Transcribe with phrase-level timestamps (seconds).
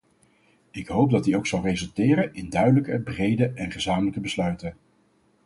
[0.71, 4.75] Ik hoop dat die ook zal resulteren in duidelijke, brede en gezamenlijke besluiten.